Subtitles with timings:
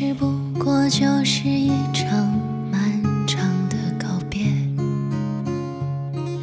[0.00, 2.32] 实不过就是一场
[2.70, 4.44] 漫长的告别。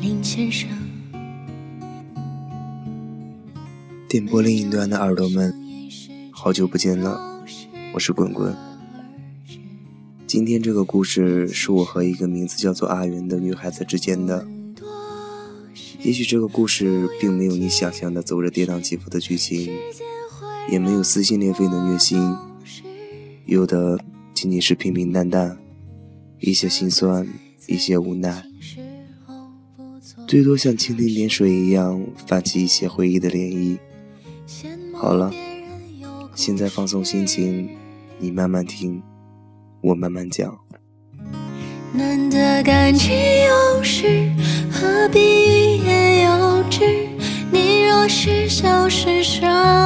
[0.02, 0.68] 林先生，
[4.10, 5.54] 电波另一端的耳朵们，
[6.34, 7.46] 好久不见了，
[7.94, 8.54] 我是滚滚。
[10.28, 14.46] 今天这个故事是我和一个名字叫做阿云的女孩子之间的。
[16.02, 19.72] 也许这个故事并没有你想象的走着跌宕起伏的剧情，
[20.70, 22.36] 也没有撕心裂肺的虐心，
[23.46, 24.00] 有的
[24.34, 25.56] 仅仅是平平淡淡，
[26.40, 27.28] 一些心酸，
[27.68, 28.44] 一些无奈，
[30.28, 33.78] 最多像蜻蜓点水一样泛起一些回忆的涟漪。
[34.96, 35.32] 好了，
[36.34, 37.70] 现在放松心情，
[38.18, 39.02] 你慢慢听，
[39.82, 40.58] 我慢慢讲。
[41.94, 44.28] 难得感情有时，
[44.72, 47.08] 何必欲言又止？
[47.52, 49.42] 你若是消失，什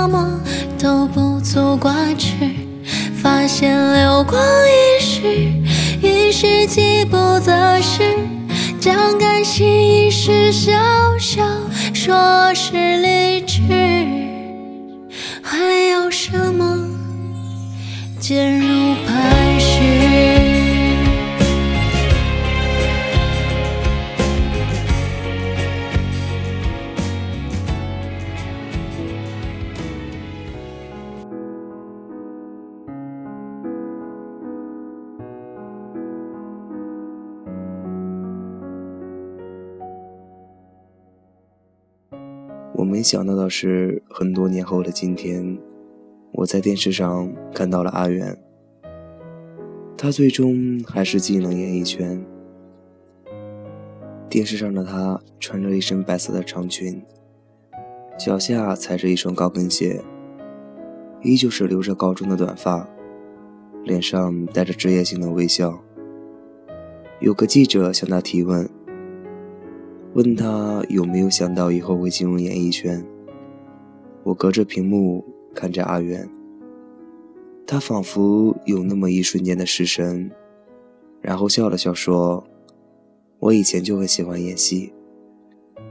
[0.10, 0.42] 么
[0.80, 2.36] 都不足挂齿。
[3.30, 5.22] 发现流光易逝，
[6.02, 8.02] 于是饥不择食，
[8.80, 10.72] 将甘心一时笑
[11.20, 11.44] 笑
[11.94, 13.62] 说是理智，
[15.44, 15.60] 还
[15.92, 16.76] 有什么
[18.20, 18.69] 坚韧
[43.00, 45.58] 没想到的是，很多年后的今天，
[46.34, 48.38] 我在电视上看到了阿元。
[49.98, 52.22] 他最终还是进了演艺圈。
[54.28, 57.02] 电视上的他穿着一身白色的长裙，
[58.18, 60.02] 脚下踩着一双高跟鞋，
[61.22, 62.86] 依旧是留着高中的短发，
[63.86, 65.82] 脸上带着职业性的微笑。
[67.22, 68.70] 有个记者向他提问。
[70.16, 73.06] 问他有没有想到以后会进入演艺圈？
[74.24, 76.28] 我隔着屏幕看着阿元，
[77.68, 80.32] 他仿佛有那么一瞬间的失神，
[81.22, 82.44] 然后笑了笑说
[83.38, 84.92] ：“我以前就很喜欢演戏，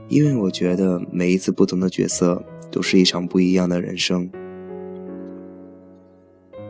[0.09, 4.29] 因为我觉得每一次不同的角色都是一场不一样的人生。”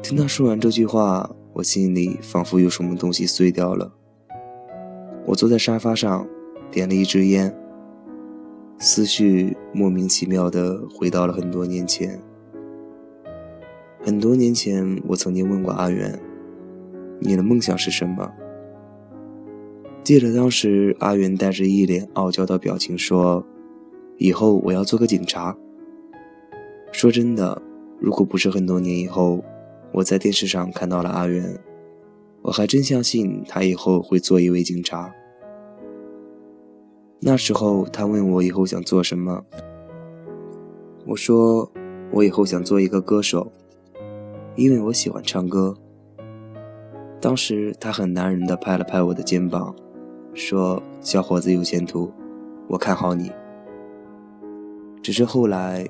[0.03, 3.91] 听他说完这句话，我心里仿佛有什么东西碎掉了。
[5.25, 6.27] 我坐在沙发上。
[6.71, 7.55] 点了一支烟，
[8.77, 12.19] 思绪莫名其妙地回到了很多年前。
[14.01, 16.19] 很多年前，我曾经问过阿元
[17.19, 18.31] ：“你的梦想是什么？”
[20.03, 23.45] 记得当时阿元带着一脸傲娇的表情说
[24.17, 25.57] ：“以后我要做个警察。”
[26.91, 27.61] 说真的，
[27.99, 29.43] 如果不是很多年以后，
[29.91, 31.59] 我在电视上看到了阿元，
[32.43, 35.13] 我还真相信他以后会做一位警察。
[37.21, 39.43] 那时候他问我以后想做什么，
[41.05, 41.69] 我说
[42.11, 43.51] 我以后想做一个歌手，
[44.55, 45.75] 因为我喜欢唱歌。
[47.19, 49.75] 当时他很男人的拍了拍我的肩膀，
[50.33, 52.09] 说：“小伙子有前途，
[52.69, 53.29] 我看好你。”
[55.03, 55.85] 只是后来，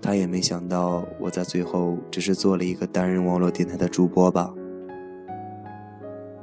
[0.00, 4.54] 他也没想到我在最后只是做了一个单人网络电台的主播吧。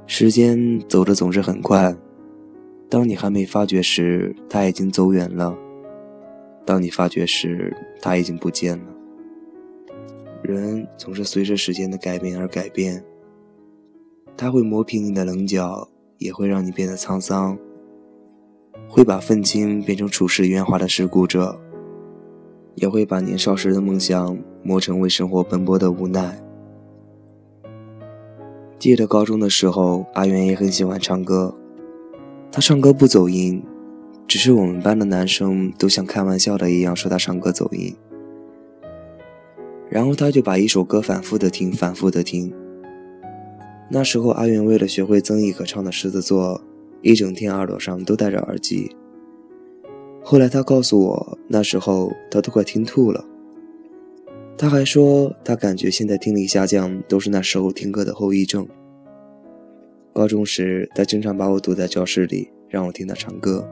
[0.05, 1.95] 时间走的总是很快。
[2.89, 5.53] 当你还没发觉时，他已经走远了；
[6.65, 8.85] 当你发觉时，他已经不见了。
[10.41, 13.03] 人总是随着时间的改变而改变，
[14.37, 17.57] 他会磨平你的棱角，也会让你变得沧桑，
[18.87, 21.59] 会把愤青变成处事圆滑的世故者，
[22.75, 26.41] 也会把年少时的梦想磨成为生活奔波的无奈。
[28.79, 31.53] 记得高中的时候，阿元也很喜欢唱歌。
[32.57, 33.61] 他唱歌不走音，
[34.27, 37.95] 只是我们班的男生都像开玩笑的一样说他唱歌走音。
[39.91, 42.51] 然后他就把一首歌反复的听，反复的听。
[43.91, 46.59] 那时候阿元为了学会曾轶可唱的狮子座，
[47.03, 48.89] 一整天耳朵上都戴着耳机。
[50.23, 53.23] 后来他告诉我，那时候他都快听吐了。
[54.57, 58.67] 他还说他感觉现在听力下降都是那时候听歌的后遗症。
[60.17, 63.64] 高中时，他经常把我堵在教室里，让我听他唱歌。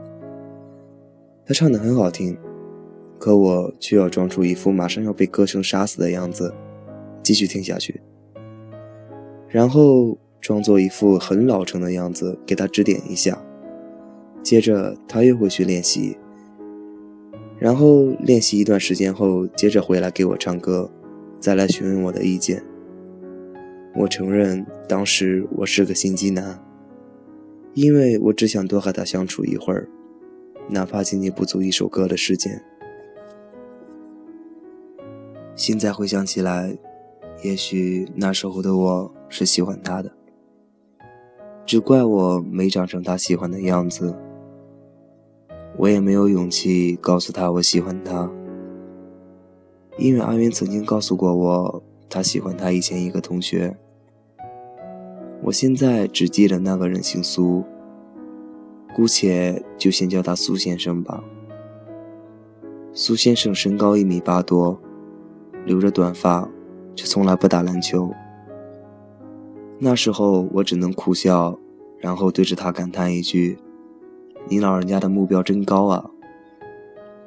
[1.44, 2.38] 他唱得很好听，
[3.18, 6.54] 可我却要装出一副马上要被歌声杀死的样子，
[7.20, 8.00] 继续听下去。
[9.48, 13.36] 然后装作一副很老成的样子，给他指点一下。
[14.40, 16.16] 接着他又会去练习，
[17.58, 20.88] 然后练习一段时间后，接着回来给我唱歌，
[21.40, 22.62] 再来询问我的意见。
[23.98, 26.62] 我承认当时我是个心机男，
[27.72, 29.88] 因为我只想多和他相处一会儿，
[30.68, 32.62] 哪怕仅仅不足一首歌的时间。
[35.54, 36.76] 现在回想起来，
[37.42, 40.12] 也许那时候的我是喜欢他的，
[41.64, 44.14] 只怪我没长成他喜欢的样子。
[45.78, 48.30] 我也没有勇气告诉他我喜欢他，
[49.96, 53.74] 因为阿云曾经告诉过我，他喜欢他以前一个同学。
[55.46, 57.62] 我现在只记得那个人姓苏，
[58.96, 61.22] 姑且就先叫他苏先生吧。
[62.92, 64.76] 苏先生身高一米八多，
[65.64, 66.50] 留着短发，
[66.96, 68.10] 却从来不打篮球。
[69.78, 71.56] 那时候我只能苦笑，
[72.00, 73.56] 然后对着他感叹一句。
[74.48, 76.10] 你老人家的目标真高啊！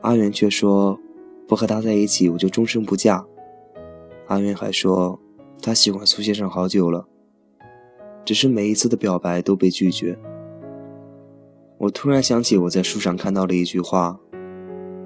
[0.01, 0.99] 阿元却说
[1.47, 3.25] ：“不和他在一起，我就终身不嫁。”
[4.27, 5.17] 阿元还说
[5.63, 7.07] ：“他喜欢苏先生好久了，
[8.29, 10.15] 只是每一次的表白都被拒绝。”
[11.79, 14.19] 我突然想起我在书上看到的一句话：“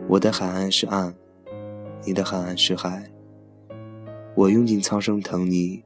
[0.09, 1.13] 我的海岸是岸，
[2.05, 3.09] 你的海岸是海。
[4.35, 5.81] 我用尽苍生疼你，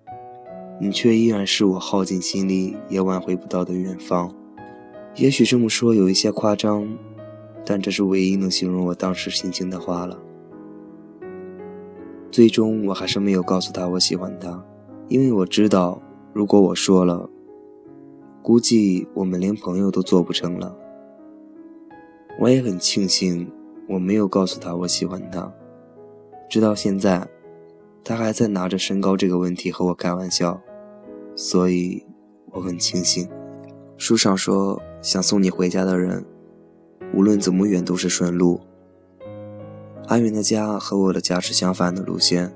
[0.81, 4.33] 你却依然是我耗尽心力也挽回不到的远方。”
[5.13, 6.87] 也许这么说有一些夸张，
[7.63, 10.19] 但这是唯一能形容我当时心情的话了。
[12.31, 14.65] 最终，我还是没有告诉他我喜欢他，
[15.07, 16.01] 因为我知道，
[16.37, 17.27] 如果我说了，
[18.43, 20.77] 估计我们连朋友都做不成了。
[22.39, 23.51] 我也很庆幸
[23.89, 25.51] 我没有告诉他我喜欢他，
[26.47, 27.27] 直到现在，
[28.03, 30.61] 他还在拿着身高这个问题和我开玩笑，
[31.35, 32.05] 所以
[32.51, 33.27] 我很庆幸。
[33.97, 34.79] 书上说。
[35.01, 36.25] 想送你回家的人，
[37.13, 38.59] 无论怎么远都是顺路。
[40.07, 42.53] 阿云的家和我的家是相反的路线，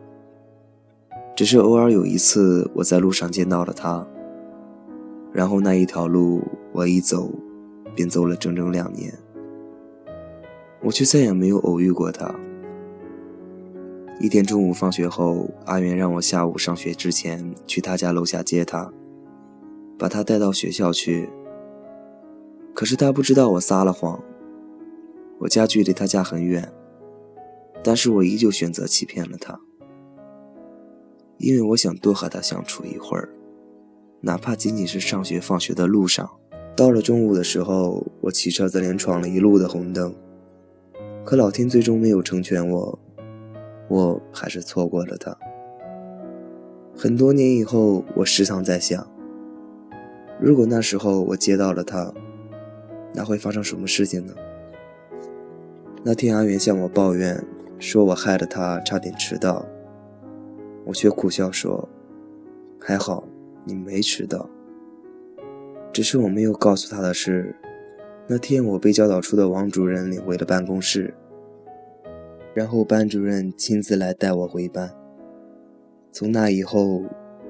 [1.35, 4.05] 只是偶尔有一次我在路上见到了他，
[5.31, 7.31] 然后那一条路我一走
[7.95, 9.17] 便走了整整两年，
[10.81, 12.33] 我却再也没有偶遇过他。
[14.19, 18.93] 一天中午放学后，阿云让我下午上学之前去他家楼下接他，
[19.97, 21.27] 把他带到学校去。
[22.73, 24.21] 可是他不知道我撒了谎，
[25.39, 26.71] 我家距离他家很远，
[27.83, 29.59] 但是我依旧选择欺骗了他，
[31.41, 33.27] 因为我想多和他相处一会儿，
[34.21, 36.29] 哪怕仅仅是上学放学的路上。
[36.75, 40.15] 到了中午的时候，我骑车子连闯了一路的红灯，
[41.25, 42.99] 可老天最终没有成全我，
[43.89, 45.35] 我还是错过了他。
[46.95, 49.05] 很多年以后，我时常在想，
[50.39, 52.13] 如果那时候我接到了他。
[53.13, 54.33] 那会发生什么事情呢？
[56.03, 57.43] 那天阿元向我抱怨，
[57.77, 59.65] 说我害了他差点迟到，
[60.85, 61.87] 我却苦笑说
[62.79, 63.23] ：“还好
[63.65, 64.49] 你没迟到。”
[65.93, 67.55] 只是我没有告诉他的是，
[68.27, 71.13] 那天我被教导处的王主任领回了办公室，
[72.53, 74.89] 然后班主任亲自来带我回班。
[76.13, 77.03] 从那以后，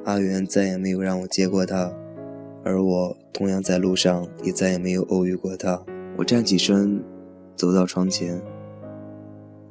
[0.05, 1.93] 阿元再也没有让我接过他。
[2.63, 5.83] 而我同样在路上，也再也没有偶遇过他。
[6.17, 7.03] 我站起身，
[7.55, 8.39] 走到窗前，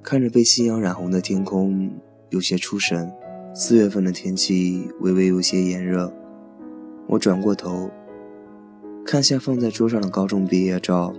[0.03, 1.91] 看着被夕阳染红的天空，
[2.31, 3.13] 有些出神。
[3.53, 6.13] 四月份的天气微微有些炎热。
[7.09, 7.91] 我转过头，
[9.05, 11.13] 看向放在桌上的高中毕业照，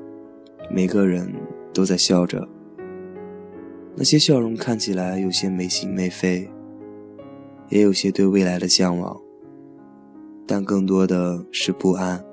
[0.70, 1.30] 每个人
[1.74, 2.48] 都在笑着。
[3.96, 6.50] 那些笑容看起来有些没心没肺，
[7.68, 9.20] 也有些对未来的向往。
[10.48, 12.24] 但更多的是不安，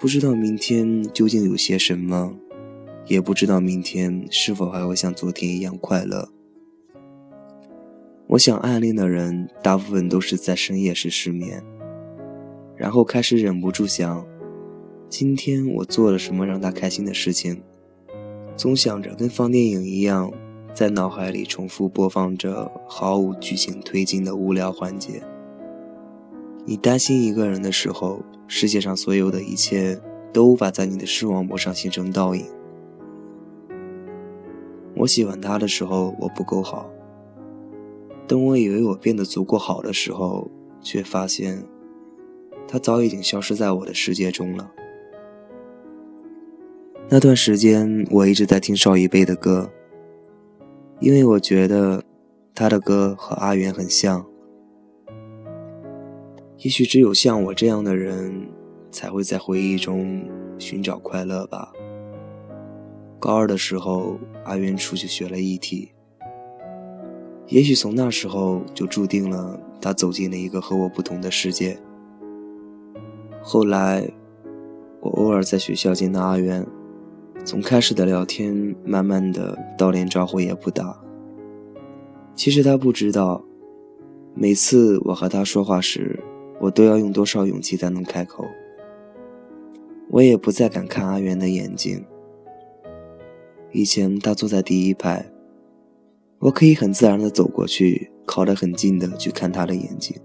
[0.00, 2.32] 不知道明天究竟有些什么，
[3.06, 6.28] 也不知道明天是否还会像昨天一样快乐。
[8.28, 11.64] 我想暗恋的人大部分都是在深夜时失眠，
[12.76, 14.22] 然后开始忍不住想，
[15.08, 17.62] 今天我做了什么让他开心的事情，
[18.54, 20.30] 总想着跟放电影一样，
[20.74, 25.22] 在脑海里重复播放着毫无剧情推进的无聊环节。
[26.66, 29.98] 你担心一个人的时候，世界上所有的一切
[30.34, 32.44] 都无法在你的视网膜上形成倒影。
[34.94, 36.90] 我喜欢他的时候，我不够好。
[38.28, 40.50] 等我以为我变得足够好的时候，
[40.82, 41.64] 却发现
[42.68, 44.70] 他早已经消失在我的世界中了。
[47.08, 49.70] 那段时间，我一直在听邵一贝的歌，
[51.00, 52.04] 因为我觉得
[52.54, 54.26] 他的歌和阿元很像。
[56.58, 58.46] 也许只有像我这样的人，
[58.90, 60.22] 才会在回忆中
[60.58, 61.72] 寻找快乐吧。
[63.18, 65.92] 高二的时候，阿元出去学了艺体，
[67.48, 71.78] 也许从那时候就注定了他走进了一个和我不同的世界。
[73.40, 74.06] 后来，
[75.00, 76.66] 我偶尔在学校见到阿元，
[77.46, 81.00] 从开始的聊天，慢慢的到连招呼也不打。
[82.34, 83.42] 其实他不知道，
[84.34, 86.22] 每次我和他说话时，
[86.60, 88.44] 我都要用多少勇气才能开口。
[90.10, 92.04] 我也不再敢看阿元的眼睛。
[93.72, 95.30] 以前他坐在第一排，
[96.40, 100.16] 我可以很自然的走过去，靠得很近的去看他的眼睛。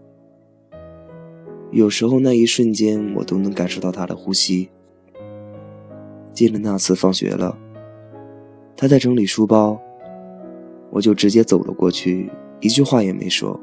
[1.71, 4.69] 有时候那一瞬间，我都能感受到他的呼吸。
[6.31, 7.57] 记得那次放学了，
[8.75, 9.79] 他在整理书包，
[10.91, 13.59] 我就直接走了过去，一句话也没说，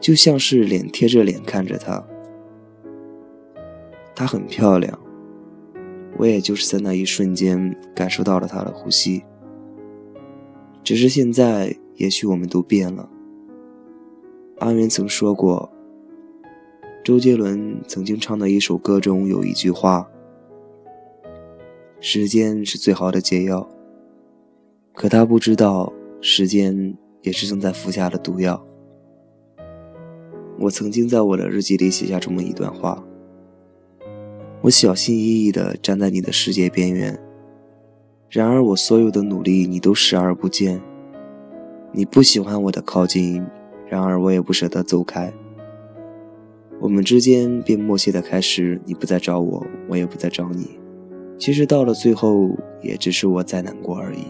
[0.00, 2.02] 就像是脸贴着脸看着他。
[4.14, 4.98] 她很漂亮。
[6.18, 9.24] 我也就是在那一瞬间感受到了他的呼吸。
[10.84, 13.08] 只是现在，也许我们都变了。
[14.58, 15.72] 阿元曾说过，
[17.04, 20.08] 周杰伦曾经唱的一首歌中有一句话
[22.00, 23.68] ：“时间是最好的解药。”
[24.92, 28.66] 可他不知道，时间也是正在服下的毒药。
[30.58, 33.02] 我曾经在我的日记里写下这么一段话。
[34.62, 37.18] 我小心翼翼地站在你的世界边缘，
[38.32, 40.80] 然而我所有的努力你都视而不见。
[41.92, 43.44] 你不喜欢我的靠近，
[43.86, 45.30] 然而我也不舍得走开。
[46.80, 50.80] 我们之间便默契的开始，你不再找我，我也不再找你。
[51.36, 52.48] 其实到了最后，
[52.82, 54.24] 也只是我在难过而已。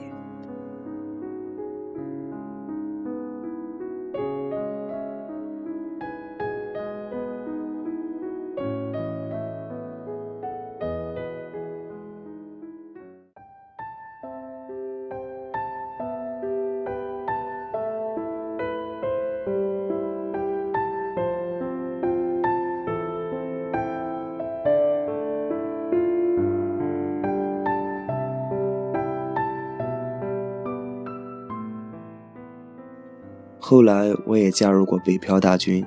[33.73, 35.83] 后来我也加入过北漂大军。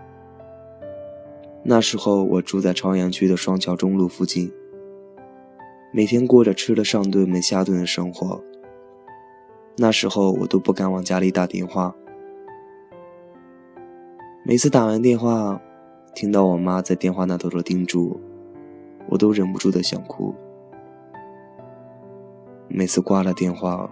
[1.62, 4.52] 那时候我住在朝阳区的双桥中路附近，
[5.94, 8.44] 每天过着吃了上顿没下顿的生活。
[9.78, 11.96] 那时候我都不敢往家里打电话，
[14.44, 15.62] 每次打完电话，
[16.16, 18.20] 听到我妈在电话那头的叮嘱，
[19.10, 20.34] 我都忍不住的想哭。
[22.68, 23.88] 每次挂了电话，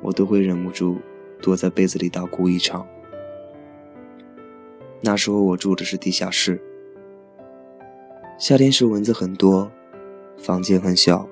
[0.00, 0.96] 我都会忍不住。
[1.40, 2.86] 躲在被子里大哭一场。
[5.00, 6.60] 那时候我住的是地下室，
[8.38, 9.70] 夏天时蚊子很多，
[10.36, 11.28] 房间很小，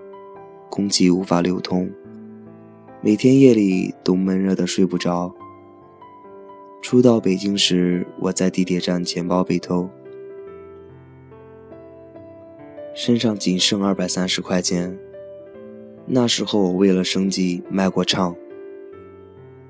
[0.70, 1.90] 空气无法流通，
[3.00, 5.34] 每天夜里都闷热的睡不着。
[6.82, 9.88] 初到北京时，我在地铁站钱包被偷，
[12.94, 14.96] 身上仅剩二百三十块钱。
[16.06, 18.36] 那时候我为了生计卖过唱。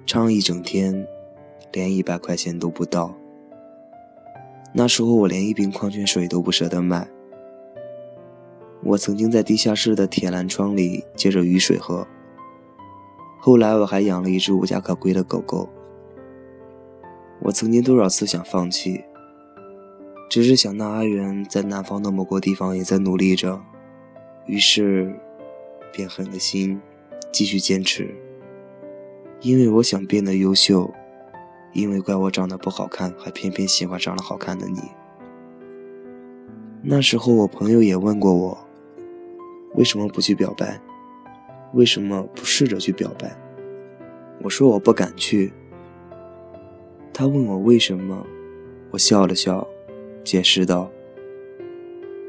[0.06, 1.06] 唱一整天，
[1.72, 3.14] 连一百块钱都不到。
[4.72, 7.08] 那时候我连一瓶矿泉水都不舍得买。
[8.82, 12.06] 我曾经在地下室的铁栏窗里接着雨水喝。
[13.40, 15.68] 后来我还养了一只无家可归的狗狗。
[17.40, 19.04] 我曾经多少次想放弃，
[20.28, 23.62] 只是想到阿元在南方的某个地方也在努力着，
[24.46, 25.14] 于是
[25.92, 26.80] 便狠了心
[27.32, 28.14] 继续坚持。
[29.44, 30.90] 因为我想变得优秀，
[31.74, 34.80] 因为怪我长得不好看，还偏偏喜欢长得好看的你。
[36.82, 38.58] 那时候我朋友也问过我，
[39.74, 40.80] 为什么不去表白？
[41.74, 43.36] 为什么不试着去表白？
[44.42, 45.52] 我说我不敢去。
[47.12, 48.26] 他问我为什么，
[48.92, 49.68] 我笑了笑，
[50.24, 50.90] 解释道：“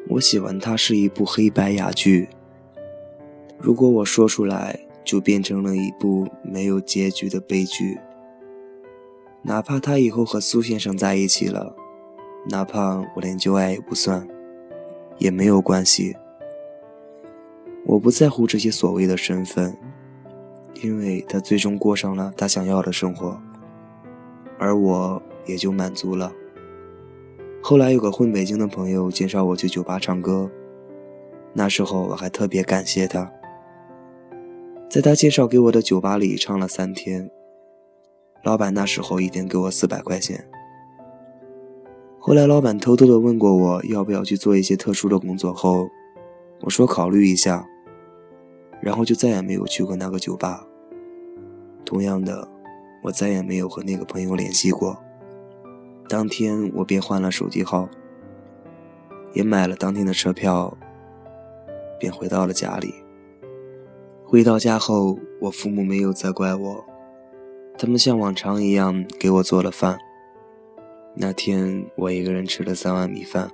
[0.10, 2.28] 我喜欢他是一部黑白哑剧，
[3.58, 8.00] 如果我说出来。”就变成了一部没有结局的悲剧。
[9.44, 11.76] 哪怕他以后和苏先生在一起了，
[12.50, 14.28] 哪怕我连旧爱也不算，
[15.20, 16.18] 也没有关系。
[17.86, 19.78] 我不在乎这些所谓的身份，
[20.82, 23.40] 因为他最终过上了他想要的生活，
[24.58, 26.34] 而我也就满足了。
[27.62, 30.50] 后来有个混北京的朋友介绍我去酒吧唱歌，
[31.54, 33.32] 那时候我还特别感谢他。
[34.96, 37.30] 在他介绍给我的酒吧里唱了三天，
[38.46, 40.48] 老板那时候一天给我四百块钱。
[42.18, 45.90] 后来老板偷偷的问过我要不要去做一些特殊的工作后，
[46.62, 47.68] 我说考虑一下，
[48.80, 50.66] 然后就再也没有去过那个酒吧。
[51.84, 52.48] 同样的，
[53.04, 54.98] 我再也没有和那个朋友联系过。
[56.08, 57.90] 当天我便换了手机号，
[59.34, 60.78] 也买了当天的车票，
[62.00, 62.94] 便回到了家里。
[64.28, 66.84] 回到家后，我父母没有责怪我，
[67.78, 70.00] 他们像往常一样给我做了饭。
[71.14, 73.52] 那天我一个人吃了三碗米饭。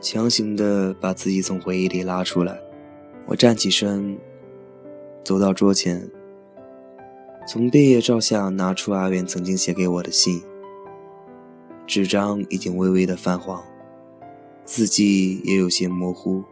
[0.00, 2.58] 强行的把自己从回忆里拉出来，
[3.26, 4.18] 我站起身，
[5.22, 6.10] 走到桌前，
[7.48, 10.42] 从毕业照下拿出阿元曾经写给我的信。
[11.86, 13.64] 纸张已经微微的泛黄，
[14.66, 16.44] 字迹也有些模糊。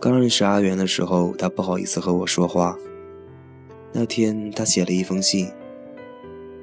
[0.00, 2.78] 刚认识阿元的时候，他不好意思和我说话。
[3.92, 5.50] 那天他写了一封信，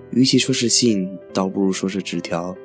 [0.09, 2.55] 与其说是信，倒不如说是纸条。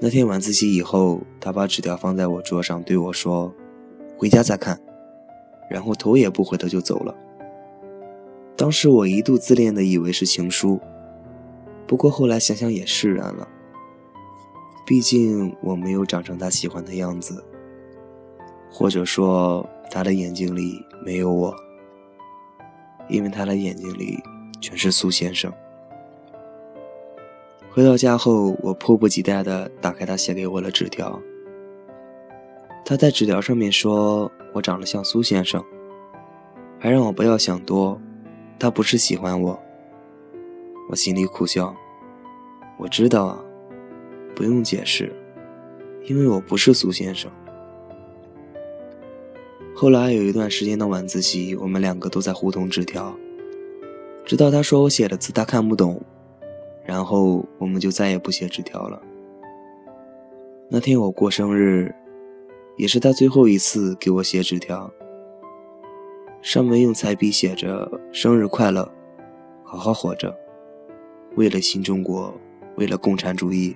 [0.00, 3.54] 那天晚自习以后，他把纸条放在我桌上，对我说
[4.16, 4.80] ：“回家再看。”
[5.68, 7.14] 然后头也不回的就走了。
[8.56, 10.80] 当时我一度自恋的以为是情书，
[11.86, 13.48] 不过后来想想也释然了。
[14.86, 17.42] 毕竟我没有长成他喜欢的样子，
[18.70, 21.54] 或者说他的眼睛里没有我，
[23.08, 24.22] 因为他的眼睛里
[24.60, 25.52] 全是苏先生。
[27.70, 31.20] 回到家后，我迫不及待地打开他写给我的纸条。
[32.84, 35.64] 他在纸条上面说我长得像苏先生，
[36.78, 37.98] 还让我不要想多，
[38.58, 39.58] 他不是喜欢我。
[40.90, 41.74] 我心里苦笑，
[42.78, 43.44] 我知道啊，
[44.34, 45.12] 不用解释，
[46.04, 47.30] 因为我不是苏先生。
[49.74, 53.16] 后来有一段时间的晚自习，我们两个都在互通纸条，
[54.24, 56.00] 直到他说我写的字他看不懂。
[56.86, 59.00] 然后我们就再也不写纸条了。
[60.68, 61.94] 那天我过生日，
[62.76, 64.92] 也是他最后一次给我写纸条。
[66.44, 68.86] 上面用彩笔写着“生日快乐，
[69.64, 70.36] 好好活着，
[71.36, 72.38] 为了新中国，
[72.76, 73.74] 为了共产主义，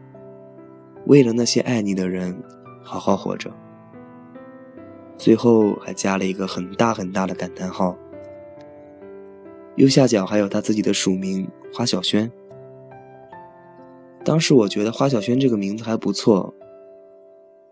[1.06, 2.38] 为了那些爱你的人，
[2.82, 3.50] 好好活着。”
[5.16, 7.96] 最后还加了一个很大很大的感叹号。
[9.76, 12.30] 右下角还有他自己的署名花小轩。
[14.22, 16.52] 当时我觉得花小轩这个名字还不错，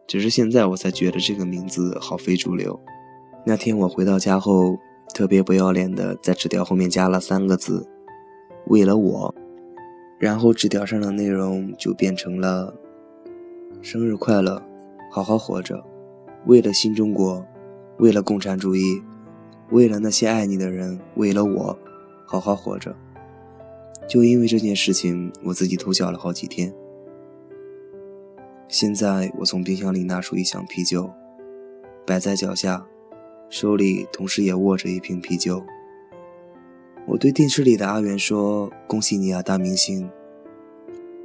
[0.06, 2.80] 只是现在我才觉得这个名字好非主流。
[3.44, 4.76] 那天我回到家后，
[5.16, 7.88] 特别不要脸的在纸条后面加了三个字
[8.68, 9.34] ：“为了我”，
[10.20, 12.74] 然后纸条上的内容就变成了
[13.80, 14.62] ：“生日快乐，
[15.10, 15.82] 好好活着，
[16.44, 17.42] 为了新中国，
[17.96, 19.02] 为了共产主义，
[19.70, 21.78] 为了那些爱你的人，为了我，
[22.26, 22.94] 好好活着。”
[24.06, 26.74] 就因为这件事情，我自己偷笑了好几天。
[28.68, 31.08] 现在我从冰箱里拿出一箱啤酒，
[32.06, 32.86] 摆在脚下，
[33.48, 35.64] 手里同时也握着一瓶啤酒。
[37.06, 40.10] 我对电视里的阿元说：“恭喜你啊，大明星。”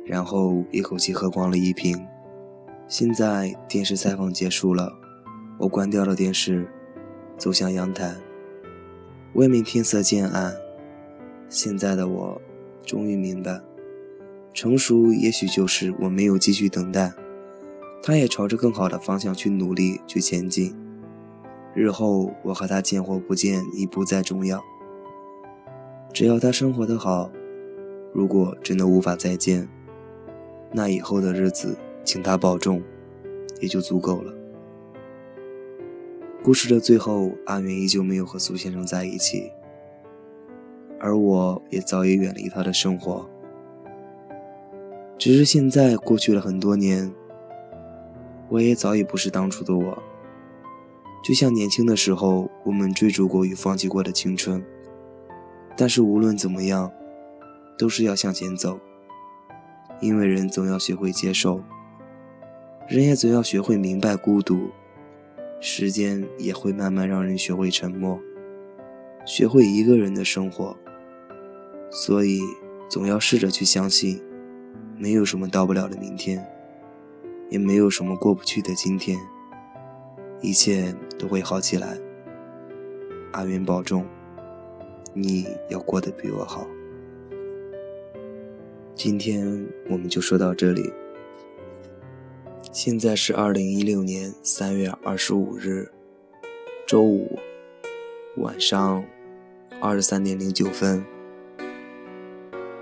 [0.06, 2.00] 然后一口气喝光了一瓶。
[2.88, 4.94] 现在电视采访结束了，
[5.58, 6.68] 我关掉了电视，
[7.38, 8.16] 走向阳台。
[9.34, 10.54] 外面天色渐暗，
[11.50, 12.42] 现在的我。
[12.84, 13.62] 终于明白，
[14.54, 17.14] 成熟也许就是我没有继续等待，
[18.02, 20.76] 他也朝着更好的方向去努力去前进。
[21.74, 24.62] 日后我和他见或不见已不再重要，
[26.12, 27.32] 只要他生活的好。
[28.14, 29.70] 如果真的无法再见，
[30.74, 32.82] 那以后的日子请他保重，
[33.62, 34.34] 也就足够了。
[36.44, 39.52] 故事的最后，阿元依旧没有和苏先生在一起。
[41.00, 43.30] 而我也早已远离他的生活，
[45.18, 47.12] 只是现在过去了很多年，
[48.50, 50.04] 我也早已不是当初的我。
[51.24, 54.64] 就像年轻的时候，我们追逐过与放弃过的青春，
[55.78, 56.92] 但是无论怎么样，
[57.78, 58.80] 都是要向前走，
[60.00, 61.62] 因为人总要学会接受，
[62.90, 64.72] 人也总要学会明白孤独，
[65.60, 68.20] 时间也会慢慢让人学会沉默，
[69.24, 70.76] 学会一个人的生活。
[71.92, 72.40] 所以，
[72.90, 74.20] 总要试着去相信，
[74.98, 76.44] 没有什么到不了的明天，
[77.50, 79.20] 也没有什么过不去的今天，
[80.42, 81.98] 一切都会好起来。
[83.32, 84.06] 阿云保重，
[85.14, 86.68] 你要过得比我好。
[88.96, 90.92] 今天我们就说到这里。
[92.72, 95.92] 现在是二零一六年三月二十五日，
[96.88, 97.40] 周五
[98.38, 99.04] 晚上
[99.80, 101.04] 二十三点零九分。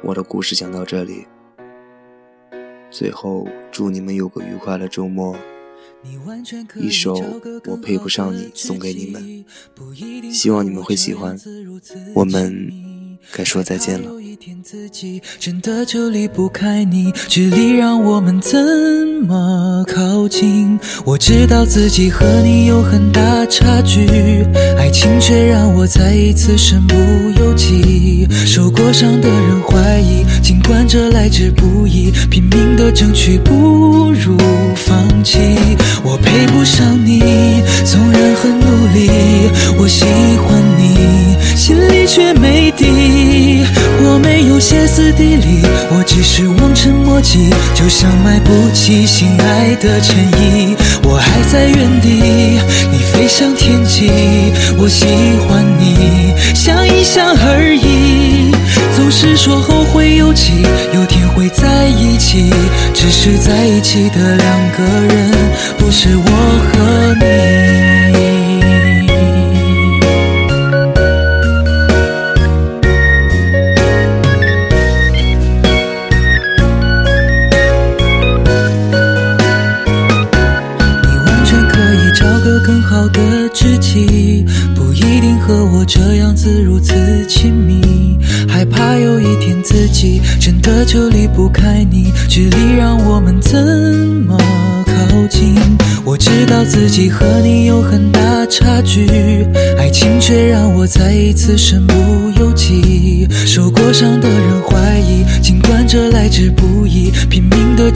[0.01, 1.27] 我的故事讲到这里。
[2.89, 5.35] 最后，祝你们有个愉快的周末。
[6.75, 7.15] 一首
[7.67, 9.45] 《我配不上你》送给你们，
[10.31, 11.37] 希望你们会喜欢。
[12.15, 12.71] 我们
[13.31, 14.09] 该说再见了。
[14.41, 18.57] 天自己真的就离不开你，距离让我们怎
[19.27, 20.79] 么靠近？
[21.03, 24.07] 我知道自己和你有很大差距，
[24.77, 26.95] 爱情却让我再一次身不
[27.37, 28.25] 由己。
[28.45, 34.37] 受过伤的人怀疑，尽管这来之不易，拼命的争取不如
[34.73, 35.37] 放弃。
[36.01, 37.19] 我配不上你，
[37.83, 39.09] 纵然很努力，
[39.77, 40.05] 我喜
[40.47, 42.85] 欢你，心里却没底。
[44.01, 50.75] 我没有歇斯底里，我只是望尘莫及，就像买不起心爱的衬衣。
[51.03, 52.59] 我还在原地，
[52.91, 54.09] 你飞向天际，
[54.77, 55.05] 我喜
[55.47, 58.51] 欢你，想一想而已。
[58.95, 62.51] 总是说后会有期，有天会在一起，
[62.93, 65.31] 只是在一起的两个人，
[65.77, 66.23] 不是我
[66.71, 68.28] 和你。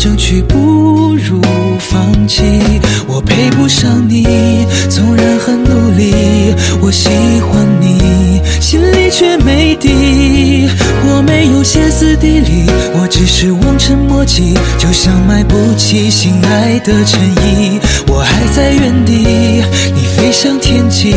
[0.03, 1.39] 争取不如
[1.79, 2.43] 放弃。
[3.07, 6.13] 我配不上你，纵然很努力，
[6.81, 7.07] 我喜
[7.39, 10.67] 欢你，心里却没底。
[11.05, 12.65] 我没有歇斯底里，
[12.99, 17.79] 我只是望尘莫及，就像买不起心爱的衬衣。
[18.05, 19.63] 我还在原地，
[19.95, 21.15] 你飞向天际，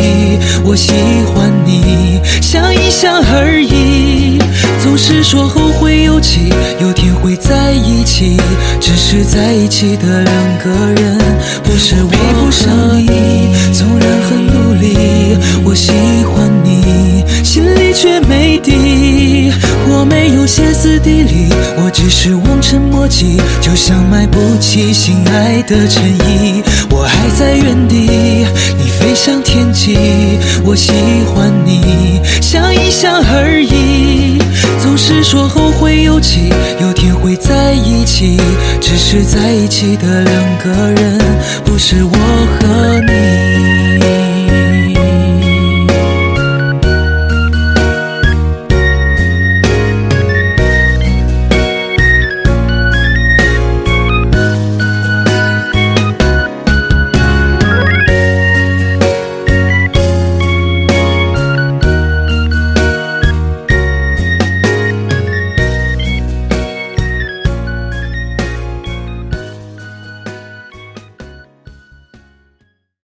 [0.64, 0.92] 我喜
[1.35, 4.38] 欢你，想一想而已。
[4.81, 6.92] 总是说后会有期，有
[7.27, 8.37] 会在一起，
[8.81, 11.19] 只是在一起的两个人，
[11.65, 13.53] 不是我不上你。
[13.73, 15.91] 纵然很努力，我喜
[16.25, 19.51] 欢你，心里却没底。
[19.89, 21.49] 我没有歇斯底里，
[21.83, 26.62] 我只是望尘莫及，就像买不起心爱的衬衣。
[26.91, 28.47] 我还在原地，
[28.79, 29.99] 你飞向天际，
[30.65, 30.93] 我喜
[31.35, 34.26] 欢你，想一想而已。
[34.83, 36.51] 总是说后会有期，
[36.81, 38.39] 有天会在一起，
[38.81, 41.19] 只是在一起的两个人，
[41.65, 42.11] 不是我
[42.61, 43.96] 和你。